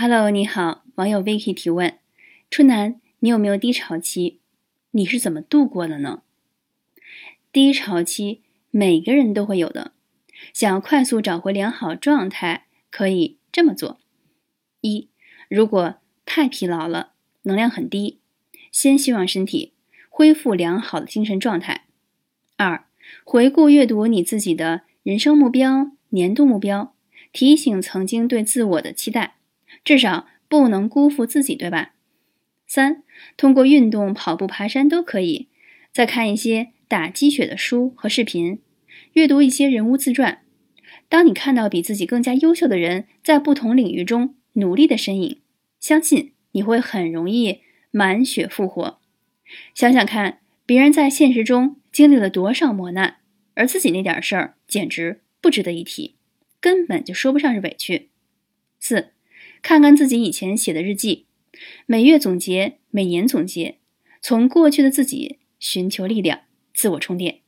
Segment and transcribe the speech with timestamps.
[0.00, 1.98] Hello，你好，网友 Vicky 提问：
[2.48, 4.38] 春楠，你有没有低潮期？
[4.92, 6.22] 你是怎么度过的呢？
[7.50, 9.90] 低潮期每个人都会有的，
[10.54, 13.98] 想要快速找回良好状态，可以这么做：
[14.82, 15.08] 一，
[15.48, 18.20] 如果太疲劳了，能量很低，
[18.70, 19.72] 先希望身体
[20.08, 21.86] 恢复良好的精神状态；
[22.56, 22.84] 二，
[23.24, 26.94] 回顾阅读你自己的人生目标、年度目标，
[27.32, 29.37] 提醒曾经对自我的期待。
[29.88, 31.94] 至少不能辜负自己，对吧？
[32.66, 33.04] 三，
[33.38, 35.48] 通过运动、跑步、爬山都可以。
[35.94, 38.60] 再看一些打鸡血的书和视频，
[39.14, 40.42] 阅读一些人物自传。
[41.08, 45.40] 当你看到比自己更加优秀的人在不同领域中努力的身影，
[45.80, 49.00] 相信你会很容易满血复活。
[49.72, 53.20] 想想看，别人在现实中经历了多少磨难，
[53.54, 56.16] 而自己那点事儿简直不值得一提，
[56.60, 58.10] 根本就说不上是委屈。
[58.78, 59.12] 四。
[59.62, 61.26] 看看自己以前写的日记，
[61.86, 63.78] 每月总结，每年总结，
[64.20, 66.42] 从过去的自己寻求力量，
[66.74, 67.40] 自我充电。